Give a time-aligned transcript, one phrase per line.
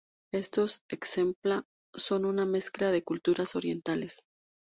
[0.33, 1.63] Estos "exempla"
[1.93, 4.25] son una mezcla de culturas orientales.